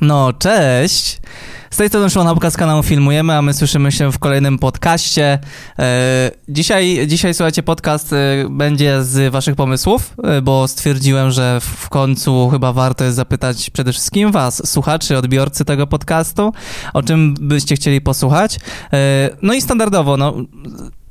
[0.00, 1.20] No, cześć!
[1.70, 5.38] Z tej strony Szymon Apka z kanału Filmujemy, a my słyszymy się w kolejnym podcaście.
[5.78, 8.16] E, dzisiaj, dzisiaj, słuchajcie, podcast e,
[8.50, 13.92] będzie z waszych pomysłów, e, bo stwierdziłem, że w końcu chyba warto jest zapytać przede
[13.92, 16.52] wszystkim was, słuchaczy, odbiorcy tego podcastu,
[16.94, 18.58] o czym byście chcieli posłuchać.
[19.42, 20.34] No i standardowo, no,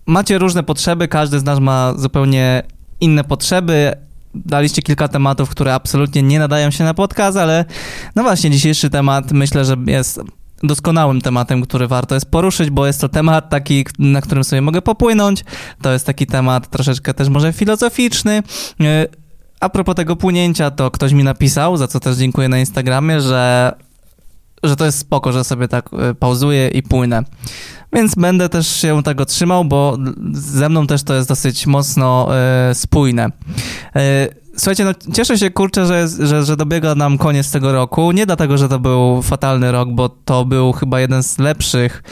[0.06, 2.64] macie różne potrzeby, każdy z nas ma zupełnie
[3.02, 3.94] inne potrzeby,
[4.36, 7.66] daliście kilka tematów, które absolutnie nie nadają się na podcast, ale
[8.16, 10.20] no właśnie, dzisiejszy temat myślę, że jest
[10.64, 14.82] doskonałym tematem, który warto jest poruszyć, bo jest to temat taki, na którym sobie mogę
[14.82, 15.46] popłynąć.
[15.82, 18.44] To jest taki temat troszeczkę też może filozoficzny.
[18.82, 19.08] E,
[19.60, 23.74] a propos tego płynięcia, to ktoś mi napisał, za co też dziękuję na Instagramie, że,
[24.64, 27.24] że to jest spoko, że sobie tak e, pauzuję i płynę.
[27.96, 29.98] Więc będę też się tego trzymał, bo
[30.34, 32.30] ze mną też to jest dosyć mocno
[32.72, 33.30] y, spójne.
[33.96, 38.12] Y, Słuchajcie, no cieszę się, kurczę, że, że, że dobiega nam koniec tego roku.
[38.12, 42.04] Nie dlatego, że to był fatalny rok, bo to był chyba jeden z lepszych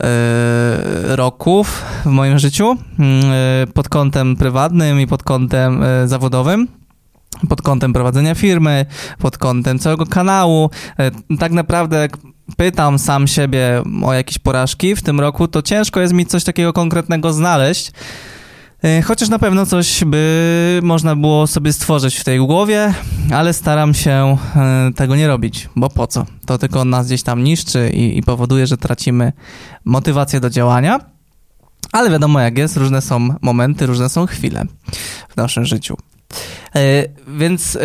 [0.00, 0.06] yy,
[1.16, 6.68] roków w moim życiu yy, pod kątem prywatnym i pod kątem zawodowym
[7.48, 8.86] pod kątem prowadzenia firmy,
[9.18, 10.70] pod kątem całego kanału.
[11.38, 12.08] Tak naprawdę,
[12.56, 16.72] pytam sam siebie o jakieś porażki w tym roku, to ciężko jest mi coś takiego
[16.72, 17.92] konkretnego znaleźć.
[18.84, 22.94] E, chociaż na pewno coś by można było sobie stworzyć w tej głowie,
[23.32, 26.26] ale staram się e, tego nie robić, bo po co?
[26.46, 29.32] To tylko nas gdzieś tam niszczy i, i powoduje, że tracimy
[29.84, 31.00] motywację do działania.
[31.92, 34.64] Ale wiadomo jak jest, różne są momenty, różne są chwile
[35.28, 35.96] w naszym życiu.
[36.74, 36.80] Yy,
[37.38, 37.78] więc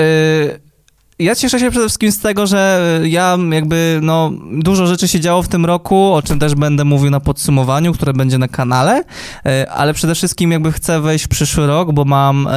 [1.19, 5.43] ja cieszę się przede wszystkim z tego, że ja jakby, no, dużo rzeczy się działo
[5.43, 9.03] w tym roku, o czym też będę mówił na podsumowaniu, które będzie na kanale,
[9.45, 12.51] e, ale przede wszystkim jakby chcę wejść w przyszły rok, bo mam, e,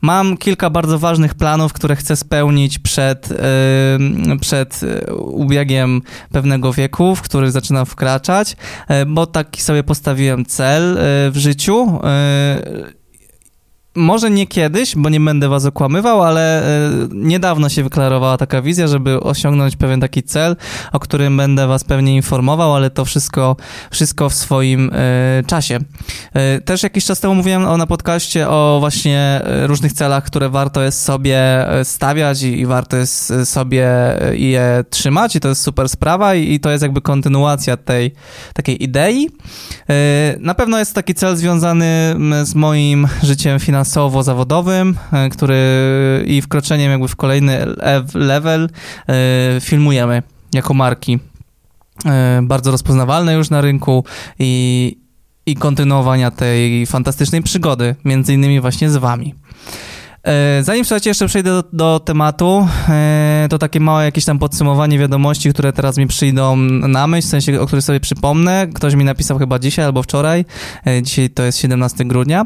[0.00, 3.38] mam kilka bardzo ważnych planów, które chcę spełnić przed, e,
[4.40, 4.80] przed
[5.18, 8.56] ubiegiem pewnego wieku, w który zaczynam wkraczać,
[9.06, 10.98] bo taki sobie postawiłem cel
[11.30, 12.00] w życiu
[13.94, 18.86] może nie kiedyś, bo nie będę was okłamywał, ale e, niedawno się wyklarowała taka wizja,
[18.86, 20.56] żeby osiągnąć pewien taki cel,
[20.92, 23.56] o którym będę was pewnie informował, ale to wszystko,
[23.90, 25.78] wszystko w swoim e, czasie.
[26.34, 31.02] E, też jakiś czas temu mówiłem na podcaście o właśnie różnych celach, które warto jest
[31.02, 33.88] sobie stawiać i, i warto jest sobie
[34.32, 38.12] je trzymać i to jest super sprawa i, i to jest jakby kontynuacja tej
[38.54, 39.30] takiej idei.
[40.40, 45.58] Na pewno jest taki cel związany z moim życiem finansowym, finansowo-zawodowym, e, który
[46.26, 47.66] i wkroczeniem jakby w kolejny
[48.14, 48.68] level
[49.08, 50.22] e, filmujemy
[50.52, 51.18] jako marki.
[52.04, 54.04] E, bardzo rozpoznawalne już na rynku
[54.38, 54.96] i,
[55.46, 59.34] i kontynuowania tej fantastycznej przygody, między innymi właśnie z wami.
[60.62, 62.68] Zanim słuchajcie, jeszcze przejdę do, do, tematu,
[63.50, 67.60] to takie małe jakieś tam podsumowanie wiadomości, które teraz mi przyjdą na myśl, w sensie,
[67.60, 68.66] o których sobie przypomnę.
[68.74, 70.44] Ktoś mi napisał chyba dzisiaj albo wczoraj.
[71.02, 72.44] Dzisiaj to jest 17 grudnia.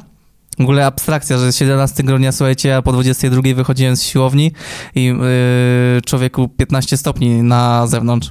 [0.58, 4.52] W ogóle abstrakcja, że 17 grudnia, słuchajcie, a po 22 wychodziłem z siłowni
[4.94, 8.30] i yy, człowieku 15 stopni na zewnątrz.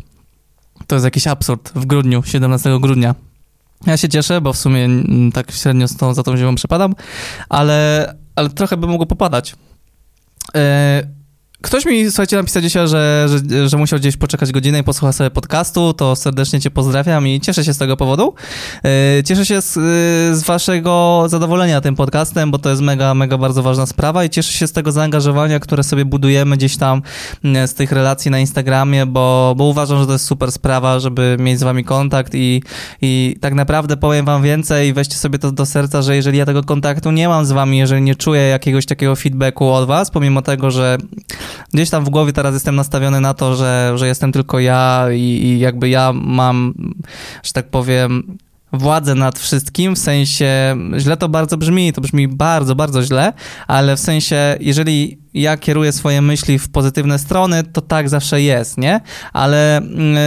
[0.88, 3.16] To jest jakiś absurd w grudniu, 17 grudnia.
[3.88, 4.90] Ja się cieszę, bo w sumie
[5.34, 6.96] tak średnio tą, za tą zimą przepadam,
[7.50, 9.56] ale, ale trochę by mogło popadać.
[10.54, 10.62] Yy,
[11.62, 15.32] Ktoś mi, słuchajcie, napisał dzisiaj, że, że, że musiał gdzieś poczekać godzinę i posłuchał sobie
[15.32, 18.34] podcastu, to serdecznie cię pozdrawiam i cieszę się z tego powodu.
[18.84, 19.74] E, cieszę się z,
[20.38, 24.54] z waszego zadowolenia tym podcastem, bo to jest mega, mega bardzo ważna sprawa i cieszę
[24.54, 27.02] się z tego zaangażowania, które sobie budujemy gdzieś tam
[27.66, 31.60] z tych relacji na Instagramie, bo, bo uważam, że to jest super sprawa, żeby mieć
[31.60, 32.62] z wami kontakt i,
[33.02, 36.64] i tak naprawdę powiem wam więcej weźcie sobie to do serca, że jeżeli ja tego
[36.64, 40.72] kontaktu nie mam z wami, jeżeli nie czuję jakiegoś takiego feedbacku od was, pomimo tego,
[40.72, 40.98] że
[41.74, 45.20] gdzieś tam w głowie teraz jestem nastawiony na to, że, że jestem tylko ja i,
[45.20, 46.74] i jakby ja mam,
[47.44, 48.38] że tak powiem,
[48.74, 53.34] władzę nad wszystkim, w sensie, źle to bardzo brzmi, to brzmi bardzo, bardzo źle,
[53.68, 58.78] ale w sensie, jeżeli ja kieruję swoje myśli w pozytywne strony, to tak zawsze jest,
[58.78, 59.02] nie?
[59.34, 60.18] Ale mm,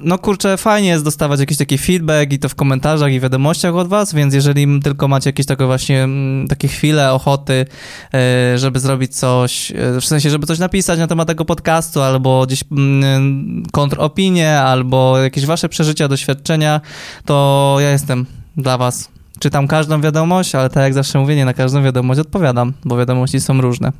[0.00, 3.88] no kurczę, fajnie jest dostawać jakiś taki feedback i to w komentarzach i wiadomościach od
[3.88, 7.66] was, więc jeżeli tylko macie jakieś takie właśnie mm, takie chwile ochoty,
[8.14, 12.46] e, żeby zrobić coś, e, w sensie, żeby coś napisać na temat tego podcastu, albo
[12.46, 16.80] gdzieś mm, kontropinię, albo jakieś wasze przeżycia, doświadczenia,
[17.24, 19.08] to ja jestem dla was.
[19.38, 23.40] Czytam każdą wiadomość, ale tak jak zawsze mówię, nie na każdą wiadomość odpowiadam, bo wiadomości
[23.40, 23.92] są różne.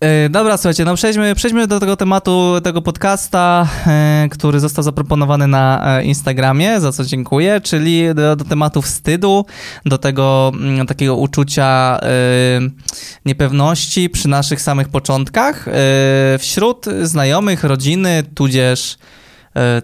[0.00, 5.46] E, dobra, słuchajcie, no przejdźmy, przejdźmy do tego tematu, tego podcasta, e, który został zaproponowany
[5.46, 9.46] na e, Instagramie, za co dziękuję, czyli do, do tematu wstydu,
[9.86, 12.00] do tego mm, takiego uczucia
[13.24, 15.66] niepewności przy naszych samych początkach,
[16.38, 18.98] wśród znajomych, rodziny, tudzież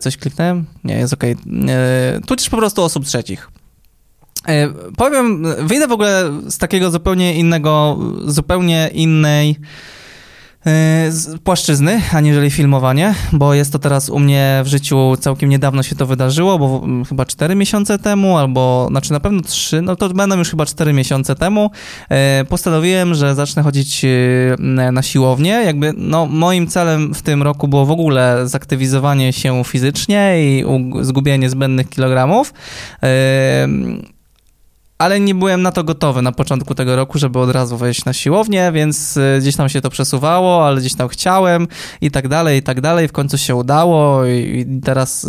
[0.00, 0.66] coś kliknąłem?
[0.84, 1.32] Nie, jest okej.
[1.32, 2.20] Okay.
[2.26, 3.50] Tudzież po prostu osób trzecich.
[4.96, 9.56] Powiem, wyjdę w ogóle z takiego zupełnie innego, zupełnie innej
[10.66, 11.10] E,
[11.44, 16.06] płaszczyzny, aniżeli filmowanie, bo jest to teraz u mnie w życiu całkiem niedawno się to
[16.06, 20.50] wydarzyło, bo chyba 4 miesiące temu, albo znaczy na pewno 3, no to będą już
[20.50, 21.70] chyba 4 miesiące temu.
[22.10, 25.50] E, postanowiłem, że zacznę chodzić e, na siłownię.
[25.50, 30.64] Jakby no, moim celem w tym roku było w ogóle zaktywizowanie się fizycznie i
[31.00, 32.52] zgubienie zbędnych kilogramów
[34.98, 38.12] ale nie byłem na to gotowy na początku tego roku, żeby od razu wejść na
[38.12, 41.68] siłownię, więc y, gdzieś tam się to przesuwało, ale gdzieś tam chciałem
[42.00, 43.08] i tak dalej, i tak dalej.
[43.08, 45.28] W końcu się udało i teraz y,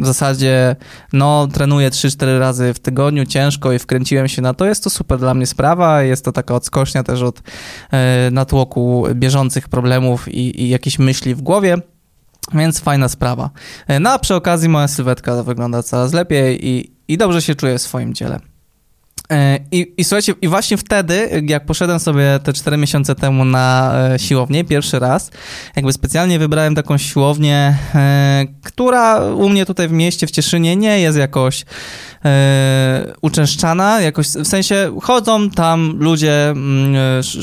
[0.00, 0.76] w zasadzie
[1.12, 4.64] no trenuję 3-4 razy w tygodniu, ciężko i wkręciłem się na to.
[4.64, 7.42] Jest to super dla mnie sprawa, jest to taka odskocznia też od y,
[8.30, 11.76] natłoku bieżących problemów i, i jakichś myśli w głowie.
[12.54, 13.50] Więc fajna sprawa.
[14.00, 17.82] No a przy okazji moja sylwetka wygląda coraz lepiej i, i dobrze się czuję w
[17.82, 18.40] swoim ciele.
[19.30, 23.92] E, I, I słuchajcie, i właśnie wtedy, jak poszedłem sobie te 4 miesiące temu na
[24.14, 25.30] e, siłownię, pierwszy raz,
[25.76, 31.00] jakby specjalnie wybrałem taką siłownię, e, która u mnie tutaj w mieście, w Cieszynie, nie
[31.00, 31.64] jest jakoś
[33.22, 36.94] uczęszczana, jakoś, w sensie chodzą tam ludzie mm,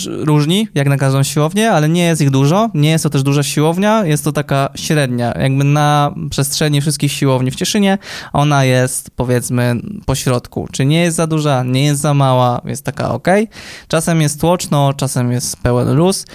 [0.06, 3.44] różni, jak na każdą siłownię, ale nie jest ich dużo, nie jest to też duża
[3.44, 7.98] siłownia, jest to taka średnia, jakby na przestrzeni wszystkich siłowni w Cieszynie,
[8.34, 9.76] ona jest powiedzmy
[10.06, 13.28] po środku, czy nie jest za duża, nie jest za mała, jest taka ok.
[13.88, 16.26] Czasem jest tłoczno, czasem jest pełen luz.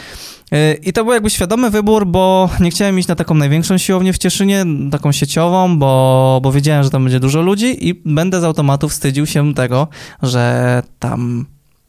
[0.53, 4.13] Y, I to był jakby świadomy wybór, bo nie chciałem iść na taką największą siłownię
[4.13, 8.45] w Cieszynie, taką sieciową, bo, bo wiedziałem, że tam będzie dużo ludzi i będę z
[8.45, 9.89] automatu wstydził się tego,
[10.23, 11.47] że tam,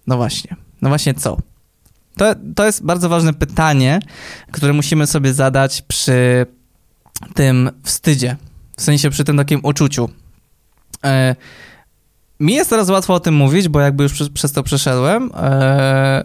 [0.07, 1.38] no właśnie, no właśnie co?
[2.18, 2.25] To,
[2.56, 4.00] to jest bardzo ważne pytanie,
[4.52, 6.45] które musimy sobie zadać przy
[7.34, 8.36] tym wstydzie,
[8.78, 10.10] w sensie przy tym takim uczuciu.
[11.04, 11.36] E,
[12.40, 16.24] mi jest teraz łatwo o tym mówić, bo jakby już przez, przez to przeszedłem, e,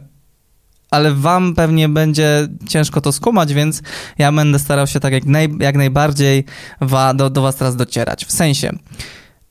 [0.91, 3.83] ale wam pewnie będzie ciężko to skumać, więc
[4.19, 6.45] ja będę starał się tak jak, naj, jak najbardziej
[6.81, 8.25] wa, do, do was teraz docierać.
[8.25, 8.71] W sensie,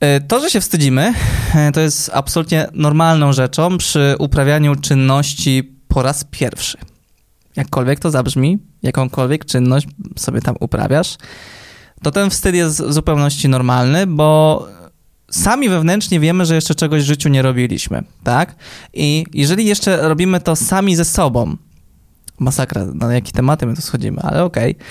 [0.00, 1.14] e, to, że się wstydzimy,
[1.54, 6.78] e, to jest absolutnie normalną rzeczą przy uprawianiu czynności po raz pierwszy.
[7.56, 11.16] Jakkolwiek to zabrzmi, jakąkolwiek czynność sobie tam uprawiasz,
[12.02, 14.66] to ten wstyd jest w zupełności normalny, bo
[15.30, 18.56] sami wewnętrznie wiemy, że jeszcze czegoś w życiu nie robiliśmy, tak?
[18.92, 21.56] I jeżeli jeszcze robimy to sami ze sobą,
[22.38, 24.86] masakra, na jakie tematy my tu schodzimy, ale okej, okay.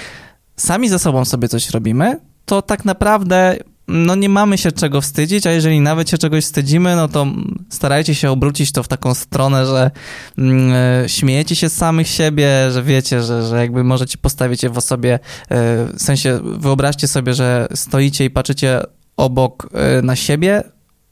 [0.57, 3.57] sami ze sobą sobie coś robimy, to tak naprawdę
[3.87, 7.27] no nie mamy się czego wstydzić, a jeżeli nawet się czegoś wstydzimy, no to
[7.69, 9.91] starajcie się obrócić to w taką stronę, że
[10.37, 14.77] e, śmiejecie się z samych siebie, że wiecie, że, że jakby możecie postawić je w
[14.77, 15.19] osobie, e,
[15.85, 18.81] w sensie wyobraźcie sobie, że stoicie i patrzycie
[19.17, 20.63] obok e, na siebie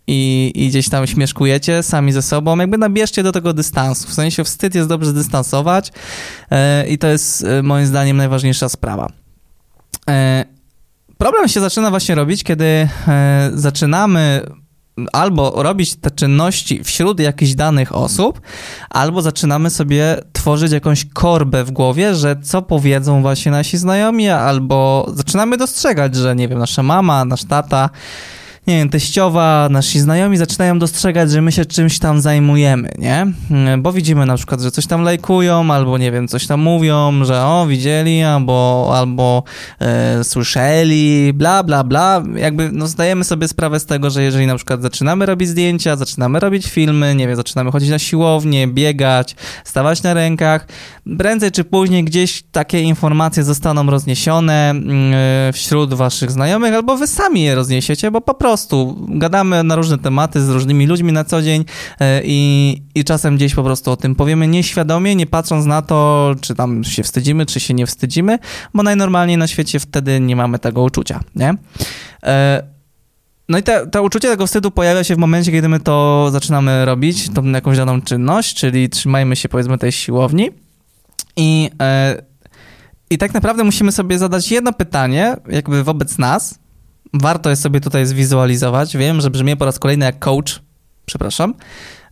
[0.08, 4.08] i, i gdzieś tam śmieszkujecie sami ze sobą, jakby nabierzcie do tego dystansu.
[4.08, 5.92] W sensie wstyd jest dobrze dystansować
[6.52, 9.08] e, i to jest e, moim zdaniem najważniejsza sprawa.
[11.18, 12.90] Problem się zaczyna właśnie robić, kiedy
[13.54, 14.46] zaczynamy
[15.14, 18.42] albo robić te czynności wśród jakichś danych osób,
[18.90, 25.06] albo zaczynamy sobie tworzyć jakąś korbę w głowie, że co powiedzą właśnie nasi znajomi, albo
[25.14, 27.90] zaczynamy dostrzegać, że nie wiem, nasza mama, nasz tata
[28.68, 33.28] nie wiem, teściowa, nasi znajomi zaczynają dostrzegać, że my się czymś tam zajmujemy, nie?
[33.78, 37.42] Bo widzimy na przykład, że coś tam lajkują, albo nie wiem, coś tam mówią, że
[37.46, 39.44] o, widzieli, albo, albo
[39.80, 42.24] e, słyszeli, bla, bla, bla.
[42.36, 46.40] Jakby, no, zdajemy sobie sprawę z tego, że jeżeli na przykład zaczynamy robić zdjęcia, zaczynamy
[46.40, 50.68] robić filmy, nie wiem, zaczynamy chodzić na siłownię, biegać, stawać na rękach,
[51.18, 57.08] prędzej czy później gdzieś takie informacje zostaną rozniesione mm, e, wśród waszych znajomych, albo wy
[57.08, 61.24] sami je rozniesiecie, bo po prostu prostu gadamy na różne tematy z różnymi ludźmi na
[61.24, 61.66] co dzień
[62.00, 66.32] e, i, i czasem gdzieś po prostu o tym powiemy nieświadomie, nie patrząc na to,
[66.42, 68.40] czy tam się wstydzimy, czy się nie wstydzimy,
[68.74, 71.54] bo najnormalniej na świecie wtedy nie mamy tego uczucia, nie?
[72.24, 72.64] E,
[73.50, 76.86] no i te, to uczucie tego wstydu pojawia się w momencie, kiedy my to zaczynamy
[76.86, 80.50] robić, tą jakąś daną czynność, czyli trzymajmy się powiedzmy tej siłowni
[81.36, 82.22] i, e,
[83.10, 86.61] i tak naprawdę musimy sobie zadać jedno pytanie, jakby wobec nas,
[87.14, 88.98] warto jest sobie tutaj zwizualizować.
[88.98, 90.62] Wiem, że brzmię po raz kolejny jak coach,
[91.06, 91.54] przepraszam,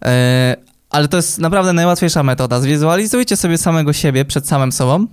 [0.06, 0.56] e,
[0.90, 2.60] ale to jest naprawdę najłatwiejsza metoda.
[2.60, 5.08] Zwizualizujcie sobie samego siebie przed samym sobą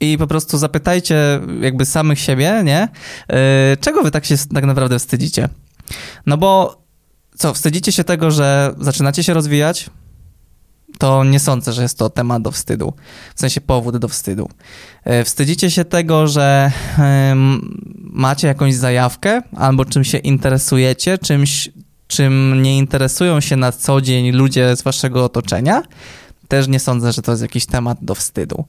[0.00, 2.88] i po prostu zapytajcie jakby samych siebie, nie?
[3.28, 3.36] Yy,
[3.80, 5.48] czego wy tak się tak naprawdę wstydzicie?
[6.26, 6.82] No bo
[7.36, 9.90] co, wstydzicie się tego, że zaczynacie się rozwijać?
[10.98, 12.92] To nie sądzę, że jest to temat do wstydu,
[13.34, 14.48] w sensie powód do wstydu.
[15.06, 16.72] Yy, wstydzicie się tego, że
[17.98, 21.70] macie jakąś zajawkę albo czym się interesujecie, czymś,
[22.06, 25.82] czym nie interesują się na co dzień ludzie z waszego otoczenia?
[26.48, 28.64] Też nie sądzę, że to jest jakiś temat do wstydu.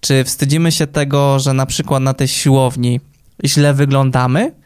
[0.00, 3.00] Czy wstydzimy się tego, że na przykład na tej siłowni
[3.44, 4.61] źle wyglądamy?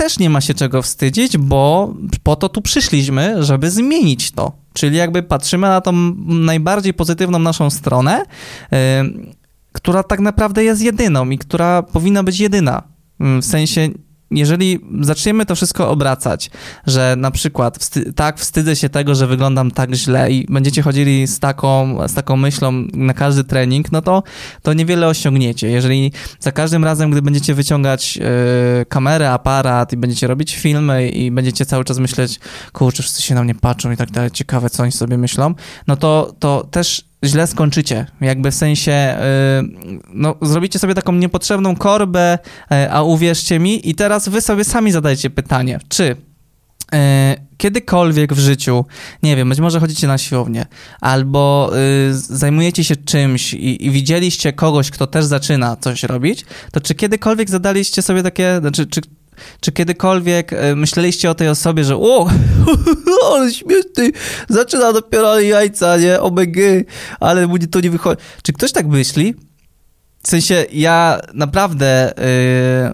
[0.00, 4.52] Też nie ma się czego wstydzić, bo po to tu przyszliśmy, żeby zmienić to.
[4.72, 5.92] Czyli jakby patrzymy na tą
[6.26, 8.24] najbardziej pozytywną naszą stronę,
[8.72, 8.78] yy,
[9.72, 12.82] która tak naprawdę jest jedyną i która powinna być jedyna.
[13.20, 13.88] W sensie
[14.30, 16.50] jeżeli zaczniemy to wszystko obracać,
[16.86, 21.26] że na przykład wsty tak, wstydzę się tego, że wyglądam tak źle i będziecie chodzili
[21.26, 24.22] z taką, z taką myślą na każdy trening, no to,
[24.62, 25.68] to niewiele osiągniecie.
[25.68, 28.24] Jeżeli za każdym razem, gdy będziecie wyciągać yy,
[28.88, 32.40] kamerę, aparat i będziecie robić filmy i będziecie cały czas myśleć,
[32.72, 35.54] kurczę, wszyscy się na mnie patrzą i tak dalej, ciekawe, co oni sobie myślą,
[35.86, 38.06] no to, to też źle skończycie.
[38.20, 39.16] Jakby w sensie,
[39.90, 42.38] yy, no, zrobicie sobie taką niepotrzebną korbę,
[42.70, 46.16] yy, a uwierzcie mi, i teraz wy sobie sami zadajcie pytanie, czy
[46.92, 46.98] yy,
[47.56, 48.84] kiedykolwiek w życiu,
[49.22, 50.66] nie wiem, być może chodzicie na siłownię,
[51.00, 51.72] albo
[52.10, 56.94] y, zajmujecie się czymś i, i, widzieliście kogoś, kto też zaczyna coś robić, to czy
[56.94, 59.00] kiedykolwiek zadaliście sobie takie, znaczy, czy
[59.60, 62.30] czy kiedykolwiek e, myśleliście o tej osobie, że o,
[63.34, 64.10] ale śmieszny,
[64.48, 66.56] zaczyna dopiero jajca, nie, OBG,
[67.20, 68.22] ale mu to nie wychodzi.
[68.42, 69.34] Czy ktoś tak myśli?
[70.22, 72.12] W sensie, ja naprawdę...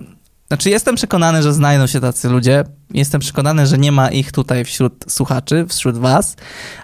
[0.00, 0.16] Yy,
[0.48, 2.64] znaczy, jestem przekonany, że znajdą się tacy ludzie.
[2.90, 6.36] Jestem przekonany, że nie ma ich tutaj wśród słuchaczy, wśród was.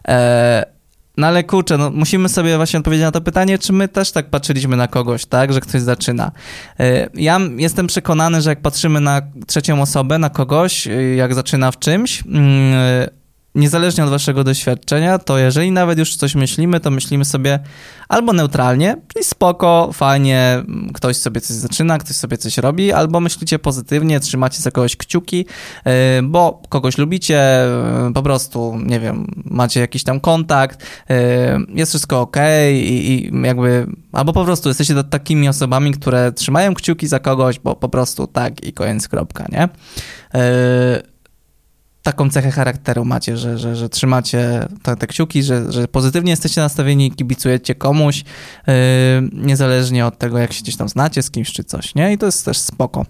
[0.09, 0.72] E,
[1.17, 4.31] no ale kurczę, no musimy sobie właśnie odpowiedzieć na to pytanie, czy my też tak
[4.31, 6.33] patrzyliśmy na kogoś, tak, że ktoś zaczyna.
[6.81, 11.71] E, ja jestem przekonany, że jak patrzymy na trzecią osobę, na kogoś, e, jak zaczyna
[11.71, 12.75] w czymś, mm,
[13.55, 17.59] niezależnie od waszego doświadczenia, to jeżeli nawet już coś myślimy, to myślimy sobie
[18.09, 20.63] albo neutralnie, czyli spoko, fajnie,
[20.95, 25.47] ktoś sobie coś zaczyna, ktoś sobie coś robi, albo myślicie pozytywnie, trzymacie za kogoś kciuki,
[25.85, 25.93] yy,
[26.23, 27.65] bo kogoś lubicie,
[28.07, 31.17] yy, po prostu, nie wiem, macie jakiś tam kontakt, yy,
[31.69, 32.37] jest wszystko ok
[32.73, 37.77] i, i jakby, albo po prostu jesteście takimi osobami, które trzymają kciuki za kogoś, bo
[37.77, 39.69] po prostu tak i koniec, kropka, nie?
[42.03, 46.61] Taką cechę charakteru macie, że, że, że trzymacie te, te kciuki, że, że pozytywnie jesteście
[46.61, 48.25] nastawieni, kibicujecie komuś,
[48.67, 48.75] yy,
[49.33, 52.13] niezależnie od tego, jak się gdzieś tam znacie z kimś czy coś, nie?
[52.13, 53.07] I to jest też spoko.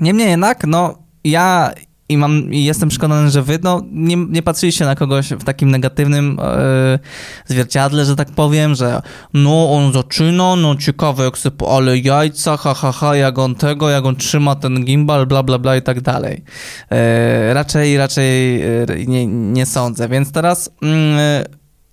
[0.00, 1.72] Niemniej jednak, no, ja
[2.10, 5.70] i mam, i jestem przekonany, że wy no, nie, nie patrzyliście na kogoś w takim
[5.70, 6.98] negatywnym e,
[7.46, 9.02] zwierciadle, że tak powiem, że
[9.34, 13.90] no on zaczyna, no ciekawe jak sobie, ale jajca, ha, ha, ha, jak on tego,
[13.90, 16.44] jak on trzyma ten gimbal, bla, bla, bla i tak dalej.
[16.90, 21.44] E, raczej, raczej e, nie, nie sądzę, więc teraz mm,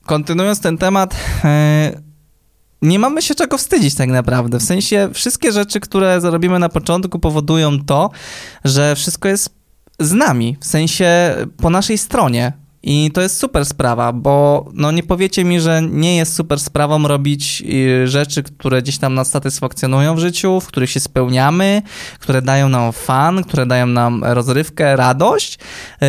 [0.05, 1.15] kontynuując ten temat,
[2.81, 4.59] nie mamy się czego wstydzić tak naprawdę.
[4.59, 8.09] W sensie wszystkie rzeczy, które zrobimy na początku powodują to,
[8.65, 9.56] że wszystko jest
[9.99, 12.53] z nami, w sensie po naszej stronie.
[12.89, 17.07] I to jest super sprawa, bo no nie powiecie mi, że nie jest super sprawą
[17.07, 21.81] robić y, rzeczy, które gdzieś tam nas satysfakcjonują w życiu, w których się spełniamy,
[22.19, 25.59] które dają nam fan, które dają nam rozrywkę, radość
[26.01, 26.07] yy,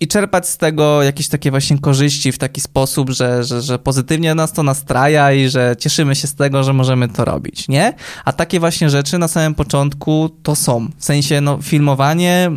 [0.00, 4.34] i czerpać z tego jakieś takie właśnie korzyści w taki sposób, że, że, że pozytywnie
[4.34, 7.94] nas to nastraja i że cieszymy się z tego, że możemy to robić, nie?
[8.24, 10.88] A takie właśnie rzeczy na samym początku to są.
[10.98, 12.50] W sensie, no, filmowanie,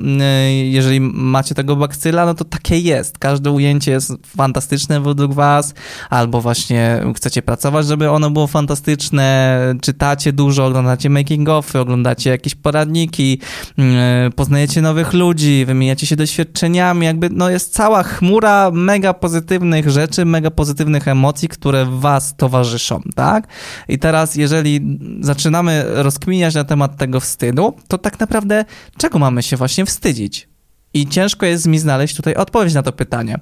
[0.47, 5.73] yy, jeżeli macie tego bakcyla, no to takie jest każde ujęcie jest fantastyczne według was,
[6.09, 13.39] albo właśnie chcecie pracować, żeby ono było fantastyczne, czytacie dużo, oglądacie making-offy, oglądacie jakieś poradniki,
[13.77, 20.25] mm, poznajecie nowych ludzi, wymieniacie się doświadczeniami, jakby no jest cała chmura mega pozytywnych rzeczy,
[20.25, 23.47] mega pozytywnych emocji, które was towarzyszą, tak?
[23.87, 28.65] I teraz, jeżeli zaczynamy rozkminiać na temat tego wstydu, to tak naprawdę
[28.97, 30.50] czego mamy się właśnie wstydzić?
[30.93, 33.39] I ciężko jest mi znaleźć tutaj odpowiedź na to pytanie.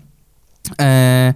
[0.82, 1.34] E,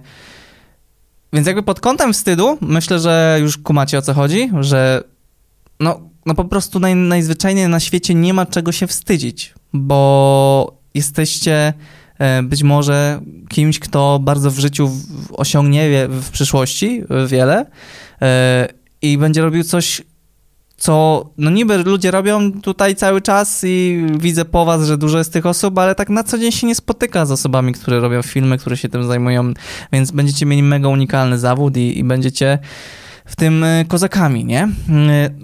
[1.32, 5.02] więc jakby pod kątem wstydu, myślę, że już kumacie o co chodzi, że
[5.80, 11.72] no, no po prostu naj, najzwyczajniej na świecie nie ma czego się wstydzić, bo jesteście
[12.18, 14.90] e, być może kimś, kto bardzo w życiu
[15.32, 17.66] osiągnie w przyszłości wiele
[18.22, 18.68] e,
[19.02, 20.02] i będzie robił coś
[20.76, 25.32] co no niby ludzie robią tutaj cały czas i widzę po was, że dużo jest
[25.32, 28.58] tych osób, ale tak na co dzień się nie spotyka z osobami, które robią filmy,
[28.58, 29.52] które się tym zajmują,
[29.92, 32.58] więc będziecie mieli mega unikalny zawód i, i będziecie
[33.24, 34.64] w tym y, kozakami, nie?
[34.64, 35.34] Y,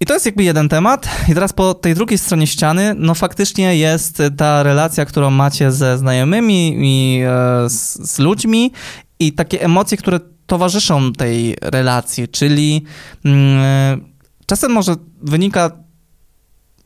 [0.00, 1.08] I to jest jakby jeden temat.
[1.28, 5.98] I teraz po tej drugiej stronie ściany, no faktycznie jest ta relacja, którą macie ze
[5.98, 8.72] znajomymi i e, z, z ludźmi
[9.18, 12.84] i takie emocje, które towarzyszą tej relacji, czyli
[13.24, 14.13] mm,
[14.46, 15.70] czasem może wynika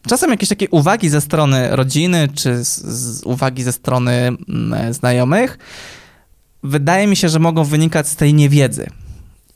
[0.09, 5.59] czasem jakieś takie uwagi ze strony rodziny, czy z, z uwagi ze strony mm, znajomych,
[6.63, 8.91] wydaje mi się, że mogą wynikać z tej niewiedzy.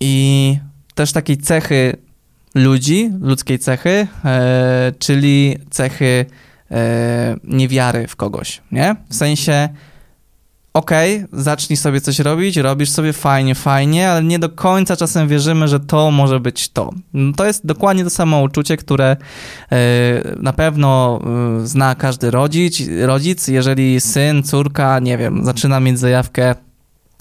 [0.00, 0.58] I
[0.94, 1.96] też takiej cechy
[2.54, 6.26] ludzi, ludzkiej cechy, e, czyli cechy
[6.70, 8.96] e, niewiary w kogoś, nie?
[9.08, 9.68] W sensie
[10.72, 15.28] okej, okay, zacznij sobie coś robić, robisz sobie fajnie, fajnie, ale nie do końca czasem
[15.28, 16.90] wierzymy, że to może być to.
[17.14, 19.16] No, to jest dokładnie to samo uczucie, które
[19.72, 19.76] e,
[20.36, 21.20] na pewno
[21.62, 26.54] e, zna każdy rodzic, rodzic, jeżeli syn, córka, nie wiem, zaczyna mieć zajawkę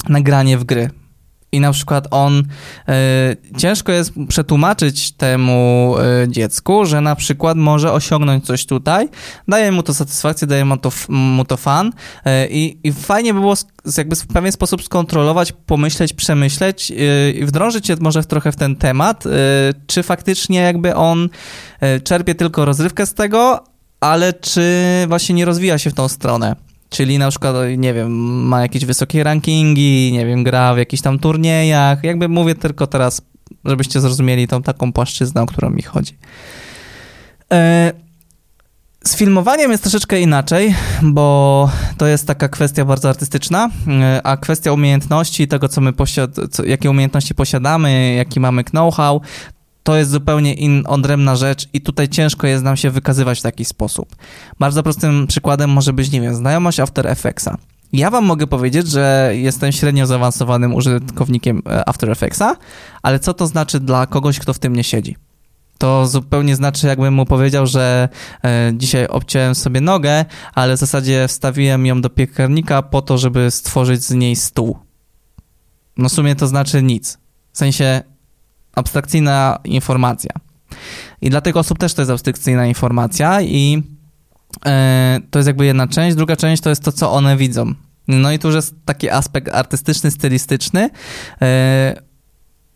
[0.09, 1.00] nagranie w gry
[1.51, 7.93] i na przykład on, y, ciężko jest przetłumaczyć temu y, dziecku, że na przykład może
[7.93, 9.09] osiągnąć coś tutaj,
[9.47, 13.55] daje mu to satysfakcję, daje mu to, mu to fan y, i fajnie by było
[13.97, 16.93] jakby w pewien sposób skontrolować, pomyśleć, przemyśleć
[17.35, 19.23] i wdrążyć się może trochę w ten temat,
[19.87, 21.29] czy faktycznie jakby on
[22.03, 23.63] czerpie tylko rozrywkę z tego,
[23.99, 24.63] ale czy
[25.07, 26.55] właśnie nie rozwija się w tą stronę.
[26.91, 28.11] Czyli na przykład, nie wiem,
[28.47, 32.03] ma jakieś wysokie rankingi, nie wiem, gra w jakichś tam turniejach.
[32.03, 33.21] Jakby mówię tylko teraz,
[33.65, 36.17] żebyście zrozumieli tą taką płaszczyznę, o którą mi chodzi.
[37.53, 37.91] E,
[39.03, 44.71] z filmowaniem jest troszeczkę inaczej, bo to jest taka kwestia bardzo artystyczna, e, a kwestia
[44.71, 49.21] umiejętności, tego, co my posiad- co, jakie umiejętności posiadamy, jaki mamy know-how,
[49.83, 53.65] to jest zupełnie in, odrębna rzecz i tutaj ciężko jest nam się wykazywać w taki
[53.65, 54.15] sposób.
[54.59, 57.57] Bardzo prostym przykładem może być, nie wiem, znajomość After Effectsa.
[57.93, 62.55] Ja wam mogę powiedzieć, że jestem średnio zaawansowanym użytkownikiem e, After Effectsa,
[63.01, 65.15] ale co to znaczy dla kogoś, kto w tym nie siedzi?
[65.77, 68.09] To zupełnie znaczy, jakbym mu powiedział, że
[68.43, 73.51] e, dzisiaj obciąłem sobie nogę, ale w zasadzie wstawiłem ją do piekarnika po to, żeby
[73.51, 74.77] stworzyć z niej stół.
[75.97, 77.17] No w sumie to znaczy nic.
[77.53, 78.01] W sensie
[78.75, 80.31] abstrakcyjna informacja.
[81.21, 83.83] I dla tych osób też to jest abstrakcyjna informacja i
[84.65, 86.15] e, to jest jakby jedna część.
[86.15, 87.73] Druga część to jest to, co one widzą.
[88.07, 90.89] No i tu już jest taki aspekt artystyczny, stylistyczny.
[91.41, 92.01] E,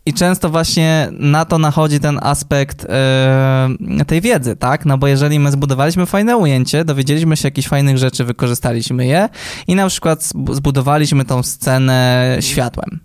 [0.05, 3.69] I często właśnie na to nachodzi ten aspekt e,
[4.07, 4.85] tej wiedzy, tak?
[4.85, 9.29] No bo jeżeli my zbudowaliśmy fajne ujęcie, dowiedzieliśmy się jakichś fajnych rzeczy, wykorzystaliśmy je
[9.67, 13.04] i na przykład zbudowaliśmy tą scenę światłem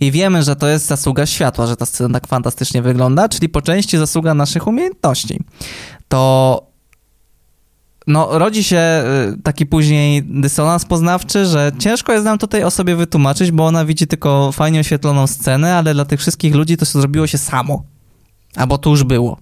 [0.00, 3.62] i wiemy, że to jest zasługa światła, że ta scena tak fantastycznie wygląda, czyli po
[3.62, 5.40] części zasługa naszych umiejętności.
[6.08, 6.70] To
[8.06, 9.04] no, rodzi się
[9.38, 13.84] y, taki później dysonans poznawczy, że ciężko jest nam tutaj o sobie wytłumaczyć, bo ona
[13.84, 17.82] widzi tylko fajnie oświetloną scenę, ale dla tych wszystkich ludzi to zrobiło się samo.
[18.56, 19.36] Albo to już było.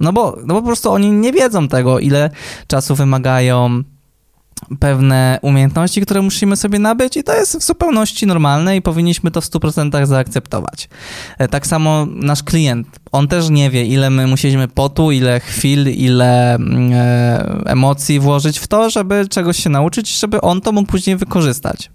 [0.00, 2.30] No bo, no bo po prostu oni nie wiedzą tego, ile
[2.66, 3.82] czasu wymagają
[4.80, 9.40] pewne umiejętności, które musimy sobie nabyć i to jest w zupełności normalne i powinniśmy to
[9.40, 10.88] w 100% zaakceptować.
[11.38, 15.88] E, tak samo nasz klient, on też nie wie, ile my musieliśmy potu, ile chwil,
[15.88, 20.90] ile mm, e, emocji włożyć w to, żeby czegoś się nauczyć, żeby on to mógł
[20.90, 21.90] później wykorzystać.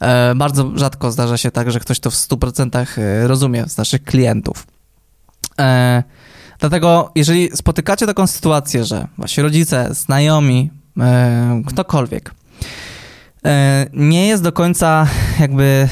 [0.00, 2.86] E, bardzo rzadko zdarza się tak, że ktoś to w 100%
[3.26, 4.66] rozumie z naszych klientów.
[6.58, 10.83] Dlatego, jeżeli spotykacie taką sytuację, że wasi rodzice, znajomi, E,
[11.66, 12.34] ktokolwiek,
[13.44, 15.06] e, nie jest do końca
[15.40, 15.88] jakby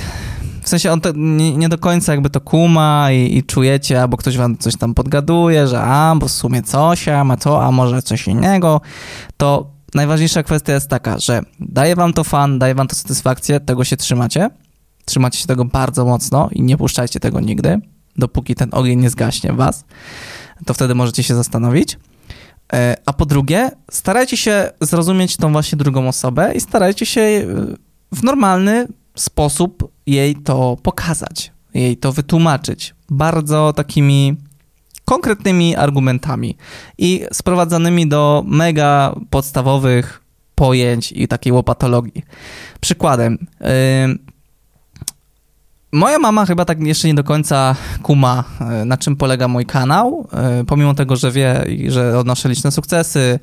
[0.62, 4.16] w sensie on to nie, nie, do końca jakby to kuma i, i, czujecie, albo
[4.16, 7.70] ktoś wam coś tam podgaduje, że a, bo w sumie coś, a ma to, a
[7.70, 8.80] może coś innego,
[9.36, 13.84] to najważniejsza kwestia jest taka, że daje wam to fan, daje wam to satysfakcję, tego
[13.84, 14.50] się trzymacie,
[15.04, 17.80] trzymacie się tego bardzo mocno i nie puszczajcie tego nigdy,
[18.16, 19.84] dopóki ten ogień nie zgaśnie w was,
[20.66, 21.98] to wtedy możecie się zastanowić.
[22.74, 27.44] E, a po drugie, starajcie się zrozumieć tą właśnie drugą osobę i starajcie się e,
[28.12, 32.94] w normalny sposób jej to pokazać, jej to wytłumaczyć.
[33.10, 34.36] Bardzo takimi
[35.04, 36.56] konkretnymi argumentami
[36.98, 40.22] i sprowadzanymi do mega podstawowych
[40.54, 42.22] pojęć i takiej łopatologii.
[42.80, 43.66] Przykładem, yy,
[45.94, 50.28] Moja mama chyba tak jeszcze nie do końca kuma, e, na czym polega mój kanał,
[50.32, 53.38] e, pomimo tego, że wie, że odnoszę liczne sukcesy,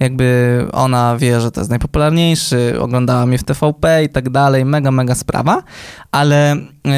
[0.00, 4.90] jakby ona wie, że to jest najpopularniejszy, oglądała mnie w TVP i tak dalej, mega,
[4.90, 5.62] mega sprawa,
[6.12, 6.92] ale yy,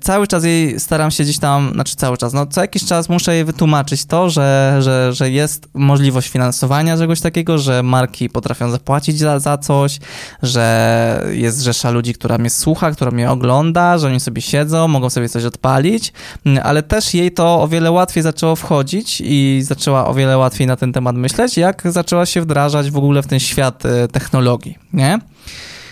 [0.00, 3.34] cały czas jej staram się gdzieś tam, znaczy cały czas, no co jakiś czas muszę
[3.34, 9.18] jej wytłumaczyć to, że, że, że jest możliwość finansowania czegoś takiego, że marki potrafią zapłacić
[9.18, 9.98] za, za coś,
[10.42, 15.10] że jest rzesza ludzi, która mnie słucha, która mnie ogląda, że oni sobie siedzą, mogą
[15.10, 16.12] sobie coś odpalić,
[16.62, 20.76] ale też jej to o wiele łatwiej zaczęło wchodzić i zaczęła o wiele łatwiej na
[20.76, 25.18] ten temat myśleć, jak zaczęła się wdrażać w ogóle w ten świat e, technologii, nie?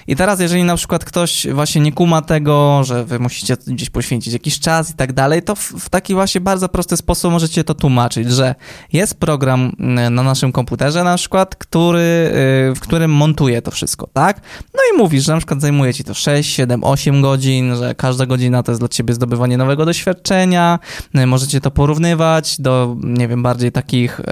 [0.07, 4.33] I teraz, jeżeli na przykład ktoś właśnie nie kuma tego, że wy musicie gdzieś poświęcić
[4.33, 7.75] jakiś czas i tak dalej, to w, w taki właśnie bardzo prosty sposób możecie to
[7.75, 8.55] tłumaczyć, że
[8.93, 14.09] jest program mm, na naszym komputerze na przykład, który, y, w którym montuje to wszystko,
[14.12, 14.41] tak?
[14.75, 18.27] No i mówisz, że na przykład zajmuje ci to 6, 7, 8 godzin, że każda
[18.27, 20.79] godzina to jest dla ciebie zdobywanie nowego doświadczenia,
[21.17, 24.25] y, możecie to porównywać do, nie wiem, bardziej takich y,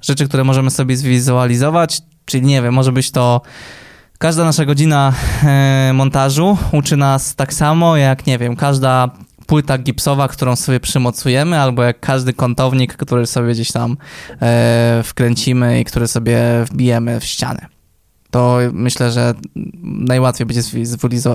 [0.00, 3.40] rzeczy, które możemy sobie zwizualizować, czyli nie wiem, może być to
[4.22, 5.12] Każda nasza godzina
[5.44, 9.10] e, montażu uczy nas tak samo, jak nie wiem, każda
[9.46, 13.96] płyta gipsowa, którą sobie przymocujemy, albo jak każdy kątownik, który sobie gdzieś tam
[14.42, 17.66] e, wkręcimy i który sobie wbijemy w ścianę
[18.32, 19.34] to myślę, że
[19.82, 20.62] najłatwiej będzie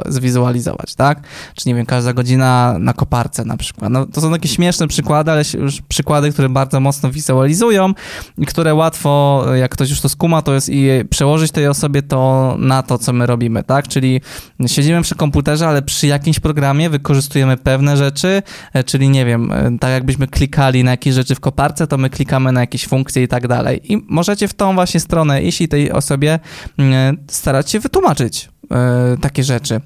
[0.06, 1.22] zwizualizować, tak?
[1.56, 3.92] Czy nie wiem, każda godzina na koparce na przykład.
[3.92, 7.94] No, to są takie śmieszne przykłady, ale już przykłady, które bardzo mocno wizualizują
[8.38, 12.56] i które łatwo, jak ktoś już to skuma, to jest i przełożyć tej osobie to
[12.60, 13.88] na to, co my robimy, tak?
[13.88, 14.22] Czyli
[14.68, 19.78] siedzimy przy komputerze, ale przy jakimś programie wykorzystujemy pewne rzeczy, e, czyli nie wiem, e,
[19.80, 23.28] tak jakbyśmy klikali na jakieś rzeczy w koparce, to my klikamy na jakieś funkcje i
[23.28, 23.94] tak dalej.
[23.94, 26.40] I możecie w tą właśnie stronę iść i tej osobie
[26.78, 26.84] E,
[27.30, 29.82] starać się wytłumaczyć e, takie rzeczy.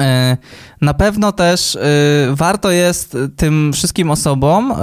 [0.00, 0.36] E,
[0.80, 1.78] na pewno też
[2.32, 4.74] warto jest tym wszystkim osobom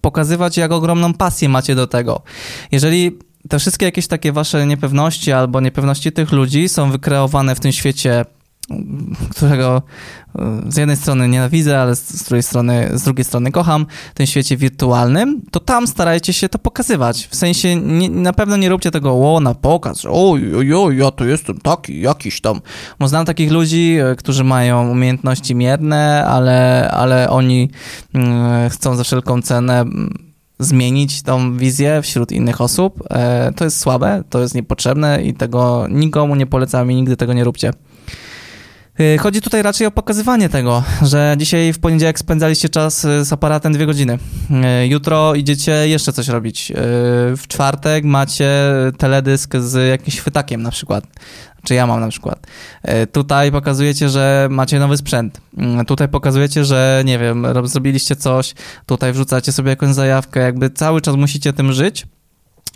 [0.00, 2.22] pokazywać, jak ogromną pasję macie do tego.
[2.72, 7.72] Jeżeli te wszystkie jakieś takie wasze niepewności albo niepewności tych ludzi są wykreowane w tym
[7.72, 8.24] świecie
[9.30, 9.82] którego
[10.38, 14.26] e, z jednej strony nienawidzę, ale z drugiej strony, z drugiej strony kocham, w tym
[14.26, 17.26] świecie wirtualnym, to tam starajcie się to pokazywać.
[17.26, 20.96] W sensie nie, na pewno nie róbcie tego o, na pokaz, że oj, oj, oj,
[20.96, 22.60] ja to jestem taki, jakiś tam.
[22.98, 27.70] Bo znam takich ludzi, e, którzy mają umiejętności mierne, ale, ale oni
[28.14, 30.30] mm, chcą za wszelką cenę mm,
[30.60, 33.02] zmienić tą wizję wśród innych osób.
[33.10, 37.32] E, to jest słabe, to jest niepotrzebne i tego nikomu nie polecam i nigdy tego
[37.32, 37.72] nie róbcie.
[39.00, 43.32] Y, chodzi tutaj raczej o pokazywanie tego, że dzisiaj w poniedziałek spędzaliście czas y, z
[43.32, 44.18] aparatem dwie godziny.
[44.82, 46.72] Y, jutro idziecie jeszcze coś robić.
[47.36, 48.50] W czwartek macie
[48.98, 51.04] teledysk z jakimś chwytakiem na przykład.
[51.64, 52.46] Czy ja mam na przykład.
[53.12, 55.40] Tutaj pokazujecie, że macie nowy sprzęt.
[55.86, 58.54] Tutaj pokazujecie, że nie wiem, zrobiliście coś.
[58.86, 60.40] Tutaj wrzucacie sobie jakąś zajawkę.
[60.40, 62.06] Jakby cały czas musicie tym żyć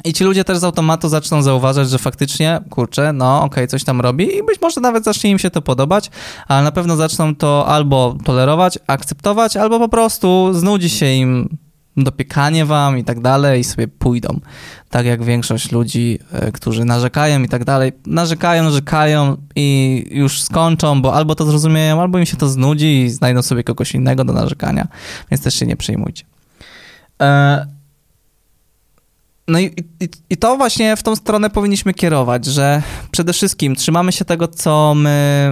[0.04, 3.84] i ci ludzie też z automatu zaczną zauważać, że faktycznie, kurczę, no okej, okay, coś
[3.84, 6.10] tam robi i być może nawet zacznie im się to podobać,
[6.48, 11.58] ale na pewno zaczną to albo tolerować, akceptować, albo po prostu znudzi się im
[11.96, 14.40] dopiekanie wam i tak dalej i sobie pójdą.
[14.90, 21.02] Tak jak większość ludzi, e, którzy narzekają i tak dalej, narzekają, narzekają i już skończą,
[21.02, 24.32] bo albo to zrozumieją, albo im się to znudzi i znajdą sobie kogoś innego do
[24.32, 24.88] narzekania,
[25.30, 26.24] więc też się nie przejmujcie.
[27.22, 27.73] E,
[29.48, 29.64] no i,
[30.00, 34.48] i, i, to właśnie w tą stronę powinniśmy kierować, że przede wszystkim trzymamy się tego,
[34.48, 35.50] co my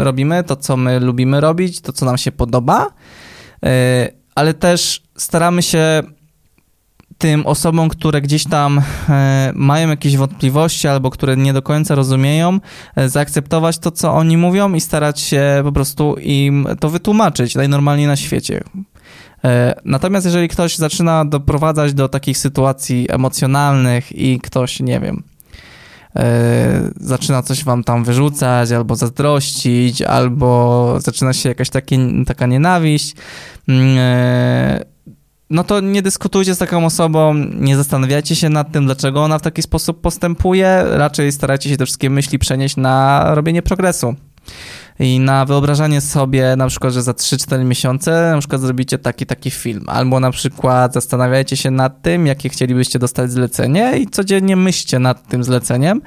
[0.00, 3.68] y, robimy, to, co my lubimy robić, to, co nam się podoba, y,
[4.34, 6.02] ale też staramy się
[7.18, 8.82] tym osobom, które gdzieś tam y,
[9.54, 12.60] mają jakieś wątpliwości albo które nie do końca rozumieją,
[13.06, 18.16] zaakceptować to, co oni mówią i starać się po prostu im to wytłumaczyć najnormalniej na
[18.16, 18.64] świecie.
[19.46, 25.22] E, natomiast jeżeli ktoś zaczyna doprowadzać do takich sytuacji emocjonalnych i ktoś, nie wiem,
[26.16, 33.14] e, zaczyna coś wam tam wyrzucać, albo zazdrościć, albo zaczyna się jakaś taki, taka nienawiść,
[33.68, 34.84] mm, e,
[35.50, 39.42] no to nie dyskutujcie z taką osobą, nie zastanawiajcie się nad tym, dlaczego ona w
[39.42, 44.16] taki sposób postępuje, raczej starajcie się te wszystkie myśli przenieść na robienie progresu
[44.98, 49.50] i na wyobrażanie sobie na przykład, że za 3-4 miesiące na przykład zrobicie taki, taki
[49.50, 54.98] film, albo na przykład zastanawiajcie się nad tym, jakie chcielibyście dostać zlecenie i codziennie myślcie
[54.98, 56.02] nad tym zleceniem,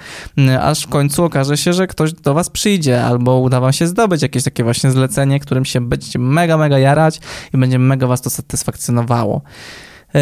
[0.62, 4.22] aż w końcu okaże się, że ktoś do was przyjdzie, albo uda wam się zdobyć
[4.22, 7.20] jakieś takie właśnie zlecenie, którym się będziecie mega, mega jarać
[7.54, 9.42] i będzie mega was to satysfakcjonowało.
[10.14, 10.22] Yy,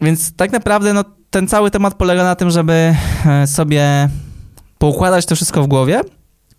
[0.00, 2.94] więc tak naprawdę no, ten cały temat polega na tym, żeby
[3.26, 4.08] e, sobie
[4.78, 6.00] poukładać to wszystko w głowie,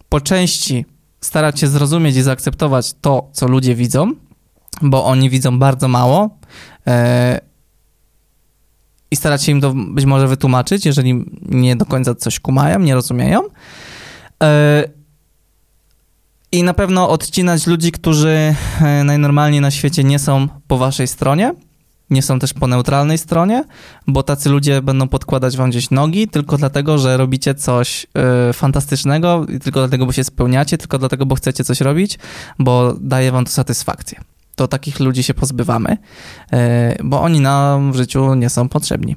[0.09, 0.85] po części
[1.27, 4.11] starać się zrozumieć i zaakceptować to, co ludzie widzą,
[4.81, 6.29] bo oni widzą bardzo mało
[6.87, 7.39] e,
[9.11, 12.95] i starać się im to być może wytłumaczyć, jeżeli nie do końca coś kumają, nie
[12.95, 13.41] rozumieją.
[14.43, 14.83] E,
[16.51, 21.53] I na pewno odcinać ludzi, którzy e, najnormalniej na świecie nie są po waszej stronie,
[22.09, 23.63] nie są też po neutralnej stronie,
[24.07, 28.07] bo tacy ludzie będą podkładać wam gdzieś nogi tylko dlatego, że robicie coś
[28.49, 32.19] y, fantastycznego, tylko dlatego, bo się spełniacie, tylko dlatego, bo chcecie coś robić,
[32.59, 34.21] bo daje wam to satysfakcję.
[34.55, 35.97] To takich ludzi się pozbywamy,
[36.53, 36.57] y,
[37.03, 39.15] bo oni nam w życiu nie są potrzebni.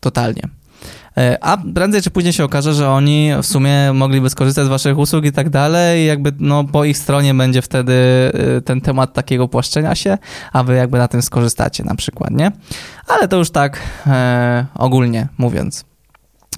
[0.00, 0.42] Totalnie.
[1.40, 5.24] A prędzej czy później się okaże, że oni w sumie mogliby skorzystać z waszych usług
[5.24, 7.92] i tak dalej jakby no po ich stronie będzie wtedy
[8.58, 10.18] y, ten temat takiego płaszczenia się,
[10.52, 12.52] a wy jakby na tym skorzystacie na przykład, nie?
[13.06, 15.84] Ale to już tak e, ogólnie mówiąc.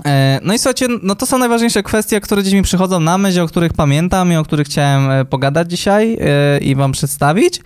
[0.05, 3.40] E, no i słuchajcie, no to są najważniejsze kwestie, które dziś mi przychodzą na myśl,
[3.40, 7.61] o których pamiętam i o których chciałem e, pogadać dzisiaj e, i wam przedstawić.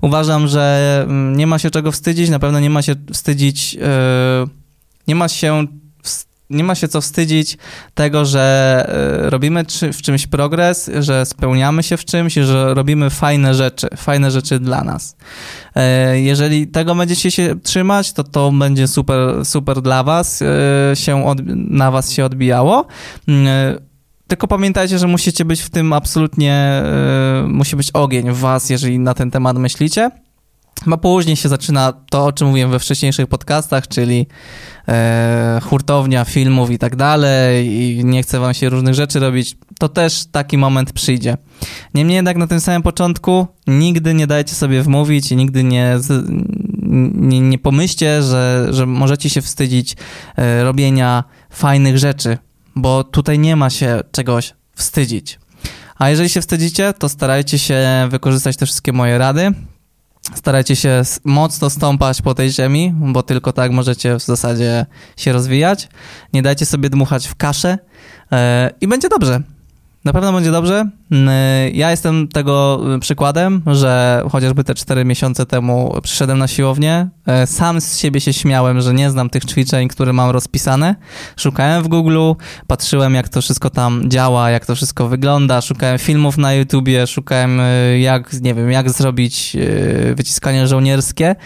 [0.00, 3.78] Uważam, że mm, nie ma się czego wstydzić, na pewno nie ma się wstydzić,
[5.08, 5.66] nie ma się
[6.50, 7.58] nie ma się co wstydzić
[7.94, 8.86] tego, że
[9.26, 14.30] e, robimy w czymś progres, że spełniamy się w czymś, że robimy fajne rzeczy, fajne
[14.30, 15.16] rzeczy dla nas.
[15.74, 21.26] E, jeżeli tego będziecie się trzymać, to to będzie super, super dla was, e, się
[21.26, 22.86] od, na was się odbijało.
[23.28, 23.48] Mm,
[24.28, 26.82] tylko pamiętajcie, że musicie być w tym absolutnie,
[27.46, 30.10] musi być ogień w was, jeżeli na ten temat myślicie.
[30.86, 34.26] Bo później się zaczyna to, o czym mówiłem we wcześniejszych podcastach, czyli
[34.88, 39.88] e, hurtownia filmów i tak dalej i nie chce wam się różnych rzeczy robić, to
[39.88, 41.36] też taki moment przyjdzie.
[41.94, 45.98] Niemniej jednak na tym samym początku nigdy nie dajcie sobie wmówić i nigdy nie,
[47.14, 49.96] nie, nie pomyślcie, że, że możecie się wstydzić
[50.36, 52.38] e, robienia fajnych rzeczy,
[52.76, 55.38] bo tutaj nie ma się czegoś wstydzić.
[55.98, 59.52] A jeżeli się wstydzicie, to starajcie się wykorzystać te wszystkie moje rady,
[60.34, 64.86] starajcie się mocno stąpać po tej ziemi, bo tylko tak możecie w zasadzie
[65.16, 65.88] się rozwijać.
[66.32, 67.78] Nie dajcie sobie dmuchać w kaszę
[68.30, 68.38] yy,
[68.80, 69.42] i będzie dobrze.
[70.06, 70.90] Na pewno będzie dobrze.
[71.72, 77.08] Ja jestem tego przykładem, że chociażby te 4 miesiące temu przyszedłem na siłownię.
[77.26, 80.94] E, sam z siebie się śmiałem, że nie znam tych ćwiczeń, które mam rozpisane.
[81.36, 82.18] Szukałem w Google,
[82.66, 85.60] patrzyłem jak to wszystko tam działa, jak to wszystko wygląda.
[85.60, 87.60] Szukałem filmów na YouTubie, szukałem
[87.98, 89.56] jak, nie wiem, jak zrobić
[90.14, 91.36] wyciskanie żołnierskie.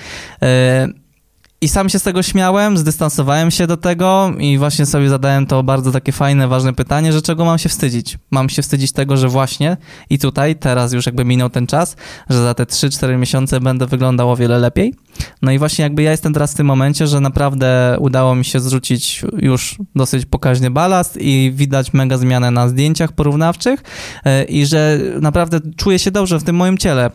[1.63, 5.63] I sam się z tego śmiałem, zdystansowałem się do tego i właśnie sobie zadałem to
[5.63, 8.19] bardzo takie fajne, ważne pytanie, że czego mam się wstydzić?
[8.31, 9.77] Mam się wstydzić tego, że właśnie
[10.11, 11.97] i tutaj, teraz już jakby minął ten czas,
[12.31, 14.95] że za te 3-4 miesiące będę wyglądał o wiele lepiej.
[15.43, 18.61] No i właśnie jakby ja jestem teraz w tym momencie, że naprawdę udało mi się
[18.61, 23.83] zrzucić już dosyć pokaźny balast i widać mega zmianę na zdjęciach porównawczych
[24.25, 27.11] e, i że naprawdę czuję się dobrze w tym moim ciele,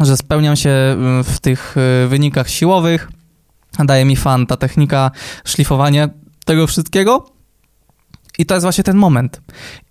[0.00, 0.70] że spełniam się
[1.24, 3.08] w tych e, wynikach siłowych,
[3.84, 5.10] daje mi fan ta technika
[5.44, 6.08] szlifowania
[6.44, 7.35] tego wszystkiego.
[8.38, 9.40] I to jest właśnie ten moment.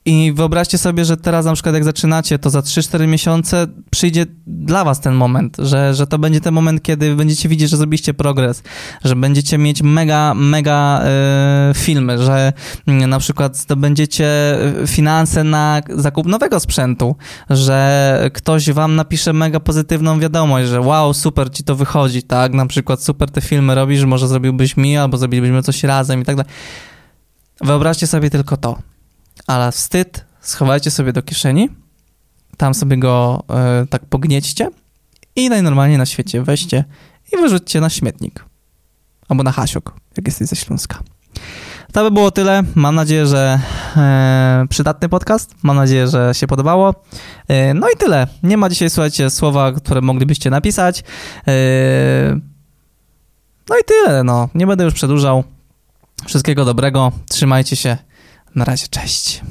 [0.08, 4.84] I wyobraźcie sobie, że teraz na przykład jak zaczynacie, to za 3-4 miesiące przyjdzie dla
[4.84, 8.64] was ten moment, że, że to będzie ten moment, kiedy będziecie widzieć, że zrobiliście progres,
[9.04, 11.02] że będziecie mieć mega, mega
[11.72, 12.54] y, filmy, że
[12.90, 14.26] y, na przykład zdobędziecie
[14.82, 17.16] e, finanse na zakup nowego sprzętu,
[17.50, 22.66] że ktoś wam napisze mega pozytywną wiadomość, że wow, super ci to wychodzi, tak, na
[22.66, 26.52] przykład super te filmy robisz, może zrobiłbyś mi, albo zrobilibyśmy coś razem i tak dalej.
[27.62, 28.78] Wyobraźcie sobie tylko to
[29.48, 31.70] ale wstyd schowajcie sobie do kieszeni,
[32.58, 33.44] tam sobie go
[33.84, 34.70] y, tak pogniećcie
[35.36, 36.84] i najnormalniej na świecie weźcie
[37.34, 38.46] i wyrzućcie na śmietnik.
[39.30, 41.00] Albo na hasiok, jak jesteś ze Śląska.
[41.94, 42.64] To by było tyle.
[42.76, 43.60] Mam nadzieję, że
[43.98, 45.56] e, przydatny podcast.
[45.64, 46.96] Mam nadzieję, że się podobało.
[47.48, 48.28] E, no i tyle.
[48.44, 51.04] Nie ma dzisiaj, słuchajcie, słowa, które moglibyście napisać.
[53.70, 54.24] No i tyle.
[54.24, 54.50] No.
[54.56, 55.44] Nie będę już przedłużał.
[56.26, 57.12] Wszystkiego dobrego.
[57.30, 57.98] Trzymajcie się.
[58.56, 59.42] Na razie, cześć.